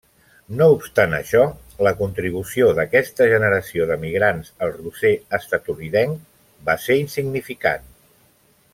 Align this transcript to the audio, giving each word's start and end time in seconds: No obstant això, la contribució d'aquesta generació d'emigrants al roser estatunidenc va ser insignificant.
No 0.59 0.67
obstant 0.75 1.11
això, 1.17 1.41
la 1.87 1.91
contribució 1.99 2.71
d'aquesta 2.79 3.29
generació 3.33 3.87
d'emigrants 3.91 4.51
al 4.67 4.75
roser 4.81 5.15
estatunidenc 5.41 6.29
va 6.71 6.79
ser 6.89 7.01
insignificant. 7.07 7.89